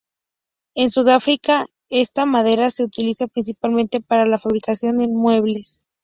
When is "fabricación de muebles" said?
4.39-5.83